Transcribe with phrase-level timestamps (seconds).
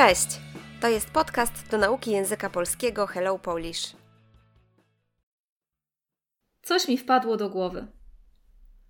[0.00, 0.40] Cześć!
[0.80, 3.96] To jest podcast do nauki języka polskiego Hello Polish.
[6.62, 7.86] Coś mi wpadło do głowy.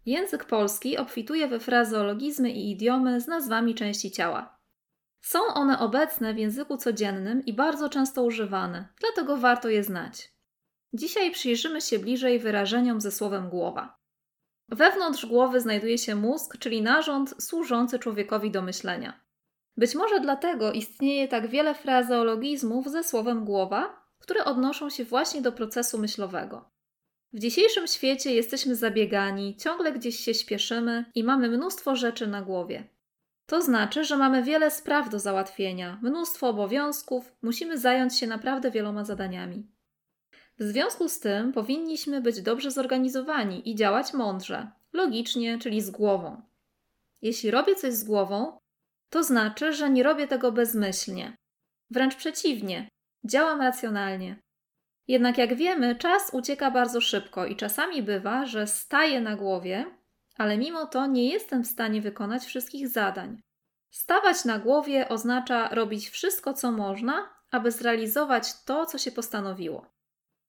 [0.07, 4.59] Język polski obfituje we frazeologizmy i idiomy z nazwami części ciała.
[5.21, 10.35] Są one obecne w języku codziennym i bardzo często używane, dlatego warto je znać.
[10.93, 13.99] Dzisiaj przyjrzymy się bliżej wyrażeniom ze słowem głowa.
[14.69, 19.30] Wewnątrz głowy znajduje się mózg, czyli narząd służący człowiekowi do myślenia.
[19.77, 25.53] Być może dlatego istnieje tak wiele frazeologizmów ze słowem głowa, które odnoszą się właśnie do
[25.53, 26.71] procesu myślowego.
[27.33, 32.89] W dzisiejszym świecie jesteśmy zabiegani, ciągle gdzieś się śpieszymy i mamy mnóstwo rzeczy na głowie.
[33.47, 39.05] To znaczy, że mamy wiele spraw do załatwienia, mnóstwo obowiązków, musimy zająć się naprawdę wieloma
[39.05, 39.67] zadaniami.
[40.59, 46.43] W związku z tym powinniśmy być dobrze zorganizowani i działać mądrze, logicznie, czyli z głową.
[47.23, 48.60] Jeśli robię coś z głową,
[49.11, 51.37] to znaczy, że nie robię tego bezmyślnie.
[51.91, 52.89] Wręcz przeciwnie,
[53.25, 54.37] działam racjonalnie.
[55.09, 59.85] Jednak jak wiemy, czas ucieka bardzo szybko i czasami bywa, że staję na głowie,
[60.37, 63.41] ale mimo to nie jestem w stanie wykonać wszystkich zadań.
[63.91, 69.87] Stawać na głowie oznacza robić wszystko, co można, aby zrealizować to, co się postanowiło.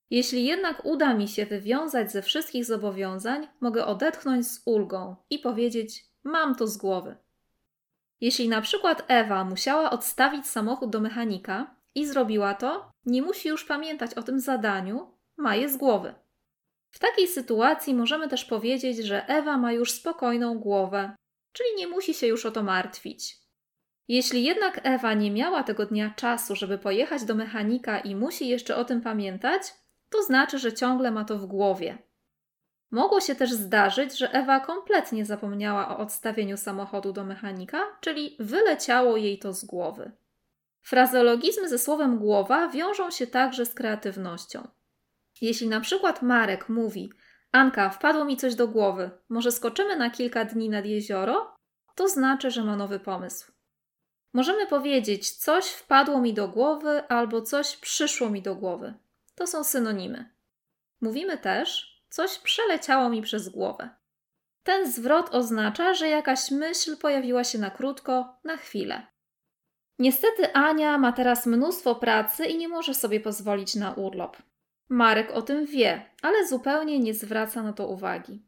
[0.09, 6.05] Jeśli jednak uda mi się wywiązać ze wszystkich zobowiązań, mogę odetchnąć z ulgą i powiedzieć:
[6.23, 7.15] Mam to z głowy.
[8.21, 13.65] Jeśli na przykład Ewa musiała odstawić samochód do mechanika i zrobiła to, nie musi już
[13.65, 16.13] pamiętać o tym zadaniu, ma je z głowy.
[16.91, 21.15] W takiej sytuacji możemy też powiedzieć, że Ewa ma już spokojną głowę,
[21.51, 23.37] czyli nie musi się już o to martwić.
[24.07, 28.75] Jeśli jednak Ewa nie miała tego dnia czasu, żeby pojechać do mechanika i musi jeszcze
[28.75, 29.61] o tym pamiętać,
[30.09, 31.97] to znaczy, że ciągle ma to w głowie.
[32.91, 39.17] Mogło się też zdarzyć, że Ewa kompletnie zapomniała o odstawieniu samochodu do mechanika, czyli wyleciało
[39.17, 40.11] jej to z głowy.
[40.81, 44.67] Frazeologizmy ze słowem głowa wiążą się także z kreatywnością.
[45.41, 47.11] Jeśli na przykład Marek mówi:
[47.51, 51.55] Anka, wpadło mi coś do głowy, może skoczymy na kilka dni nad jezioro?
[51.95, 53.51] To znaczy, że ma nowy pomysł.
[54.33, 58.93] Możemy powiedzieć: Coś wpadło mi do głowy albo coś przyszło mi do głowy.
[59.35, 60.29] To są synonimy.
[61.01, 63.89] Mówimy też: Coś przeleciało mi przez głowę.
[64.63, 69.07] Ten zwrot oznacza, że jakaś myśl pojawiła się na krótko, na chwilę.
[69.99, 74.37] Niestety Ania ma teraz mnóstwo pracy i nie może sobie pozwolić na urlop.
[74.89, 78.45] Marek o tym wie, ale zupełnie nie zwraca na to uwagi.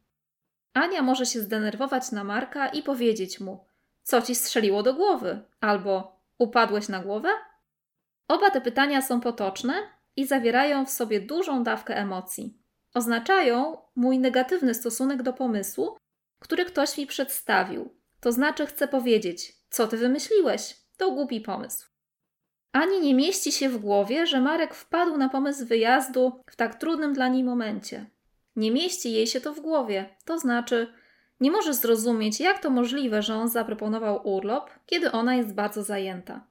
[0.74, 3.66] Ania może się zdenerwować na Marka i powiedzieć mu:
[4.02, 5.42] Co ci strzeliło do głowy?
[5.62, 7.30] albo Upadłeś na głowę?
[8.28, 9.74] Oba te pytania są potoczne
[10.16, 12.63] i zawierają w sobie dużą dawkę emocji
[12.94, 15.98] oznaczają mój negatywny stosunek do pomysłu,
[16.40, 17.90] który ktoś mi przedstawił.
[18.20, 20.78] To znaczy, chcę powiedzieć, co ty wymyśliłeś?
[20.98, 21.88] To głupi pomysł.
[22.72, 27.14] Ani nie mieści się w głowie, że Marek wpadł na pomysł wyjazdu w tak trudnym
[27.14, 28.06] dla niej momencie.
[28.56, 30.94] Nie mieści jej się to w głowie, to znaczy,
[31.40, 36.48] nie może zrozumieć, jak to możliwe, że on zaproponował urlop, kiedy ona jest bardzo zajęta.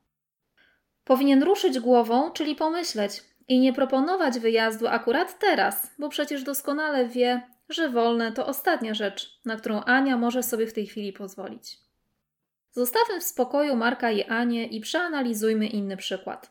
[1.05, 7.43] Powinien ruszyć głową, czyli pomyśleć, i nie proponować wyjazdu akurat teraz, bo przecież doskonale wie,
[7.69, 11.79] że wolne to ostatnia rzecz, na którą Ania może sobie w tej chwili pozwolić.
[12.71, 16.51] Zostawmy w spokoju Marka i Anię i przeanalizujmy inny przykład.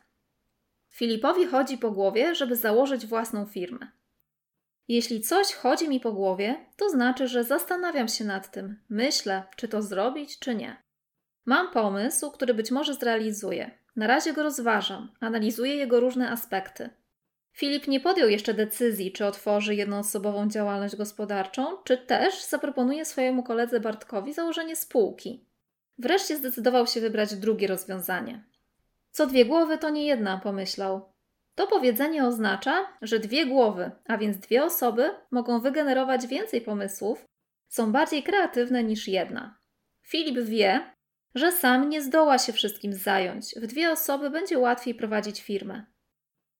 [0.89, 3.87] Filipowi chodzi po głowie, żeby założyć własną firmę.
[4.87, 9.67] Jeśli coś chodzi mi po głowie, to znaczy, że zastanawiam się nad tym, myślę, czy
[9.67, 10.83] to zrobić, czy nie.
[11.45, 16.89] Mam pomysł, który być może zrealizuję, na razie go rozważam, analizuję jego różne aspekty.
[17.53, 23.79] Filip nie podjął jeszcze decyzji, czy otworzy jednoosobową działalność gospodarczą, czy też zaproponuje swojemu koledze
[23.79, 25.45] Bartkowi założenie spółki.
[25.97, 28.43] Wreszcie zdecydował się wybrać drugie rozwiązanie.
[29.11, 31.11] Co dwie głowy to nie jedna, pomyślał.
[31.55, 37.25] To powiedzenie oznacza, że dwie głowy, a więc dwie osoby, mogą wygenerować więcej pomysłów,
[37.67, 39.57] są bardziej kreatywne niż jedna.
[40.01, 40.81] Filip wie,
[41.35, 43.55] że sam nie zdoła się wszystkim zająć.
[43.55, 45.85] W dwie osoby będzie łatwiej prowadzić firmę.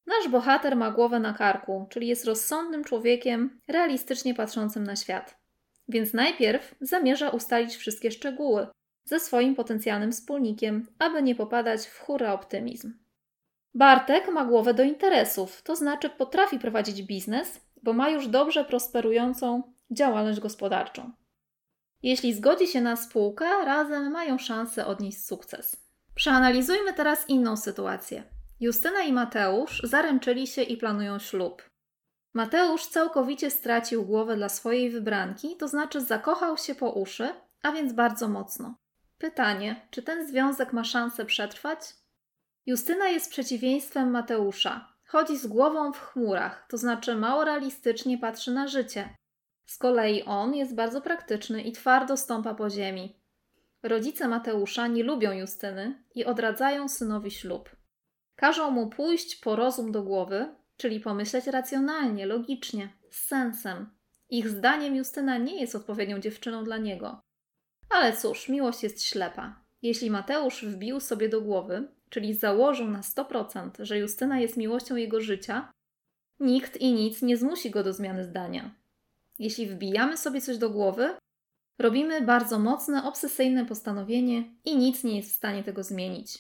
[0.06, 5.38] Nasz bohater ma głowę na karku, czyli jest rozsądnym człowiekiem, realistycznie patrzącym na świat.
[5.88, 8.68] Więc najpierw zamierza ustalić wszystkie szczegóły
[9.04, 12.94] ze swoim potencjalnym wspólnikiem, aby nie popadać w hura optymizm.
[13.74, 19.74] Bartek ma głowę do interesów, to znaczy potrafi prowadzić biznes, bo ma już dobrze prosperującą
[19.92, 21.12] działalność gospodarczą.
[22.04, 25.76] Jeśli zgodzi się na spółkę, razem mają szansę odnieść sukces.
[26.16, 28.24] Przeanalizujmy teraz inną sytuację.
[28.60, 31.70] Justyna i Mateusz zaręczyli się i planują ślub.
[32.34, 37.30] Mateusz całkowicie stracił głowę dla swojej wybranki, to znaczy zakochał się po uszy,
[37.64, 38.76] a więc bardzo mocno.
[39.18, 41.80] Pytanie, czy ten związek ma szansę przetrwać?
[42.66, 44.94] Justyna jest przeciwieństwem Mateusza.
[45.08, 49.10] Chodzi z głową w chmurach, to znaczy mało realistycznie patrzy na życie.
[49.72, 53.16] Z kolei on jest bardzo praktyczny i twardo stąpa po ziemi.
[53.84, 57.76] Rodzice Mateusza nie lubią Justyny i odradzają synowi ślub.
[58.36, 63.90] Każą mu pójść po rozum do głowy, czyli pomyśleć racjonalnie, logicznie, z sensem.
[64.30, 67.22] Ich zdaniem Justyna nie jest odpowiednią dziewczyną dla niego.
[67.90, 69.60] Ale cóż, miłość jest ślepa.
[69.82, 75.22] Jeśli Mateusz wbił sobie do głowy, czyli założył na 100%, że Justyna jest miłością jego
[75.22, 75.72] życia,
[76.40, 78.81] nikt i nic nie zmusi go do zmiany zdania.
[79.42, 81.10] Jeśli wbijamy sobie coś do głowy,
[81.80, 86.40] robimy bardzo mocne, obsesyjne postanowienie i nic nie jest w stanie tego zmienić.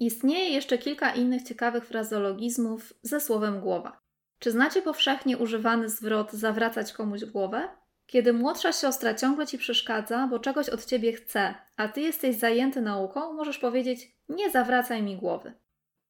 [0.00, 4.00] Istnieje jeszcze kilka innych ciekawych frazeologizmów ze słowem głowa.
[4.38, 7.68] Czy znacie powszechnie używany zwrot zawracać komuś głowę?
[8.06, 12.80] Kiedy młodsza siostra ciągle ci przeszkadza, bo czegoś od ciebie chce, a ty jesteś zajęty
[12.80, 15.52] nauką, możesz powiedzieć: Nie zawracaj mi głowy.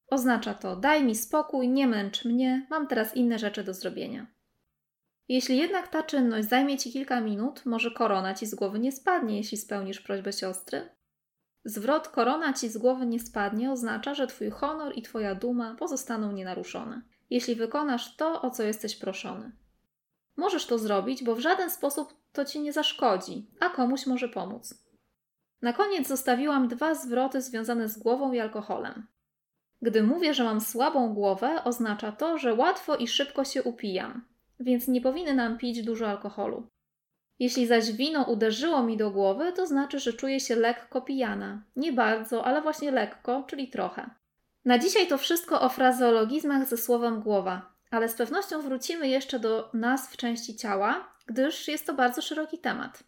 [0.06, 4.26] Oznacza to: daj mi spokój, nie męcz mnie, mam teraz inne rzeczy do zrobienia.
[5.32, 9.36] Jeśli jednak ta czynność zajmie ci kilka minut, może korona ci z głowy nie spadnie,
[9.36, 10.88] jeśli spełnisz prośbę siostry.
[11.64, 16.32] Zwrot korona ci z głowy nie spadnie oznacza, że twój honor i twoja duma pozostaną
[16.32, 19.52] nienaruszone, jeśli wykonasz to, o co jesteś proszony.
[20.36, 24.74] Możesz to zrobić, bo w żaden sposób to ci nie zaszkodzi, a komuś może pomóc.
[25.62, 29.06] Na koniec zostawiłam dwa zwroty związane z głową i alkoholem.
[29.82, 34.31] Gdy mówię, że mam słabą głowę, oznacza to, że łatwo i szybko się upijam,
[34.64, 36.68] więc nie powinny nam pić dużo alkoholu.
[37.38, 41.62] Jeśli zaś wino uderzyło mi do głowy, to znaczy, że czuję się lekko pijana.
[41.76, 44.10] Nie bardzo, ale właśnie lekko, czyli trochę.
[44.64, 49.70] Na dzisiaj to wszystko o frazeologizmach ze słowem głowa, ale z pewnością wrócimy jeszcze do
[49.74, 53.04] nazw części ciała, gdyż jest to bardzo szeroki temat.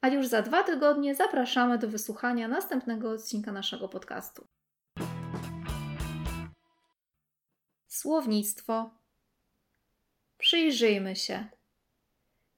[0.00, 4.46] A już za dwa tygodnie zapraszamy do wysłuchania następnego odcinka naszego podcastu.
[7.86, 8.97] Słownictwo.
[10.48, 11.46] Przyjrzyjmy się.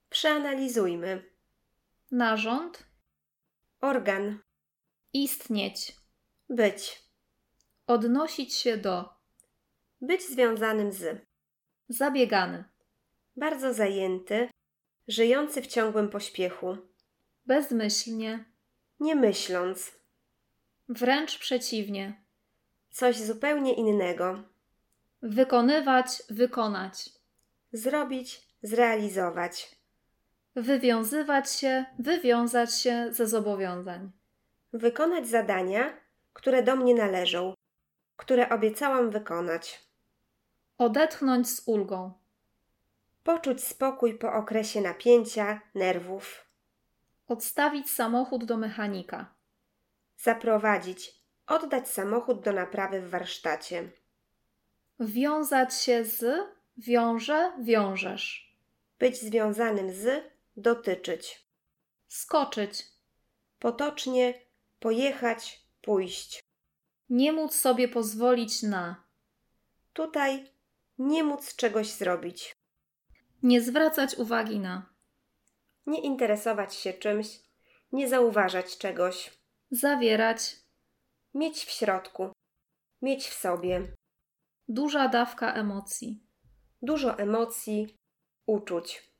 [0.09, 1.23] Przeanalizujmy.
[2.11, 2.83] Narząd.
[3.81, 4.39] Organ.
[5.13, 5.95] Istnieć.
[6.49, 7.03] Być.
[7.87, 9.09] Odnosić się do.
[10.01, 11.25] Być związanym z.
[11.89, 12.63] Zabiegany.
[13.35, 14.49] Bardzo zajęty.
[15.07, 16.77] Żyjący w ciągłym pośpiechu.
[17.45, 18.45] Bezmyślnie.
[18.99, 19.91] Nie myśląc.
[20.89, 22.23] Wręcz przeciwnie.
[22.91, 24.43] Coś zupełnie innego.
[25.21, 27.20] Wykonywać, wykonać.
[27.73, 29.75] Zrobić, zrealizować.
[30.55, 34.11] Wywiązywać się, wywiązać się ze zobowiązań.
[34.73, 35.93] Wykonać zadania,
[36.33, 37.53] które do mnie należą,
[38.17, 39.85] które obiecałam wykonać.
[40.77, 42.13] Odetchnąć z ulgą.
[43.23, 46.45] Poczuć spokój po okresie napięcia, nerwów.
[47.27, 49.33] Odstawić samochód do mechanika.
[50.17, 53.89] Zaprowadzić, oddać samochód do naprawy w warsztacie.
[54.99, 56.47] Wiązać się z,
[56.77, 58.55] wiąże, wiążesz.
[58.99, 60.23] Być związanym z,
[60.57, 61.45] dotyczyć.
[62.07, 62.83] Skoczyć.
[63.59, 64.33] Potocznie,
[64.79, 66.43] pojechać, pójść.
[67.09, 69.03] Nie móc sobie pozwolić na.
[69.93, 70.51] Tutaj
[70.97, 72.55] nie móc czegoś zrobić.
[73.43, 74.93] Nie zwracać uwagi na.
[75.85, 77.27] Nie interesować się czymś,
[77.91, 79.41] nie zauważać czegoś.
[79.71, 80.55] Zawierać.
[81.33, 82.31] Mieć w środku.
[83.01, 83.95] Mieć w sobie.
[84.67, 86.30] Duża dawka emocji.
[86.81, 87.97] Dużo emocji,
[88.45, 89.11] uczuć.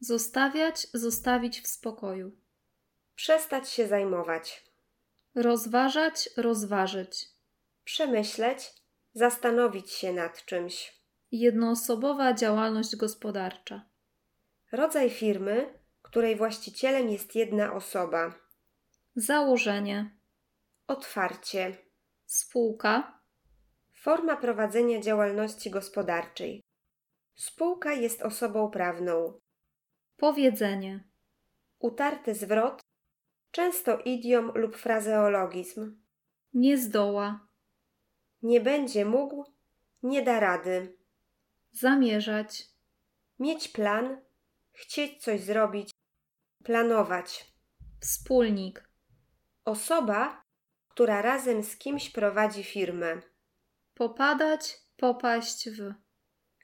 [0.00, 2.32] Zostawiać, zostawić w spokoju.
[3.14, 4.64] Przestać się zajmować.
[5.34, 7.28] Rozważać, rozważyć.
[7.84, 8.72] Przemyśleć,
[9.14, 11.02] zastanowić się nad czymś.
[11.32, 13.84] Jednoosobowa działalność gospodarcza.
[14.72, 18.34] Rodzaj firmy, której właścicielem jest jedna osoba.
[19.16, 20.16] Założenie.
[20.86, 21.76] Otwarcie.
[22.26, 23.20] Spółka.
[23.94, 26.65] Forma prowadzenia działalności gospodarczej.
[27.36, 29.40] Spółka jest osobą prawną.
[30.16, 31.08] Powiedzenie.
[31.78, 32.80] Utarty zwrot,
[33.50, 36.02] często idiom lub frazeologizm.
[36.54, 37.48] Nie zdoła.
[38.42, 39.44] Nie będzie mógł,
[40.02, 40.96] nie da rady.
[41.72, 42.68] Zamierzać.
[43.38, 44.20] Mieć plan,
[44.72, 45.90] chcieć coś zrobić,
[46.64, 47.52] planować.
[48.00, 48.90] Wspólnik.
[49.64, 50.42] Osoba,
[50.88, 53.20] która razem z kimś prowadzi firmę.
[53.94, 56.05] Popadać, popaść w.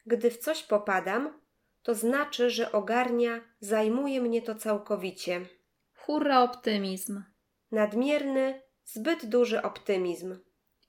[0.07, 1.41] Gdy w coś popadam,
[1.83, 5.47] to znaczy, że ogarnia, zajmuje mnie to całkowicie.
[5.95, 7.23] Hurra optymizm.
[7.71, 10.39] Nadmierny, zbyt duży optymizm.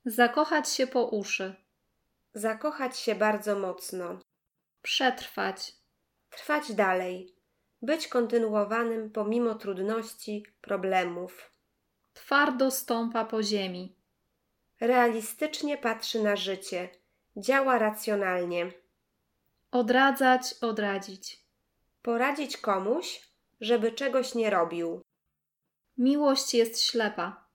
[0.06, 1.56] Zakochać się po uszy.
[2.34, 4.20] Zakochać się bardzo mocno.
[4.82, 5.76] Przetrwać.
[6.30, 7.36] Trwać dalej.
[7.82, 11.52] Być kontynuowanym pomimo trudności, problemów.
[12.14, 13.96] Twardo stąpa po ziemi.
[14.80, 16.90] Realistycznie patrzy na życie.
[17.38, 18.83] Działa racjonalnie.
[19.74, 21.40] Odradzać, odradzić.
[22.02, 23.22] Poradzić komuś,
[23.62, 25.02] żeby czegoś nie robił.
[25.98, 27.48] Miłość jest ślepa.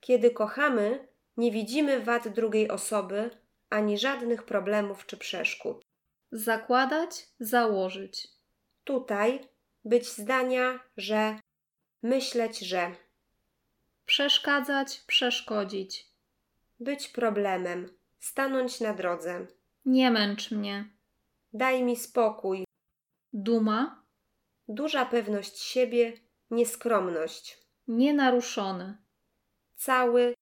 [0.00, 3.30] Kiedy kochamy, nie widzimy wad drugiej osoby
[3.70, 5.84] ani żadnych problemów czy przeszkód.
[6.32, 8.28] Zakładać, założyć.
[8.84, 9.48] Tutaj
[9.84, 11.38] być zdania, że
[12.02, 12.94] myśleć, że
[14.06, 16.06] Przeszkadzać, przeszkodzić.
[16.80, 17.88] być problemem,
[18.18, 19.46] stanąć na drodze.
[19.84, 20.94] Nie męcz mnie.
[21.56, 22.64] Daj mi spokój,
[23.32, 24.04] Duma,
[24.68, 26.12] duża pewność siebie,
[26.50, 27.58] nieskromność.
[27.88, 28.98] nienaruszony.
[29.76, 30.34] Cały,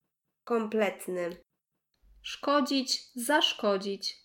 [0.43, 1.37] kompletny.
[2.21, 4.17] Szkodzić, zaszkodzić.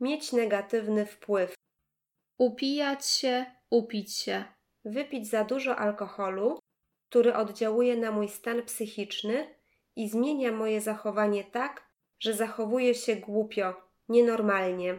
[0.00, 1.54] Mieć negatywny wpływ.
[2.38, 4.44] Upijać się, upić się.
[4.84, 6.58] Wypić za dużo alkoholu,
[7.08, 9.54] który oddziałuje na mój stan psychiczny
[9.96, 13.74] i zmienia moje zachowanie tak, że zachowuję się głupio,
[14.08, 14.94] nienormalnie.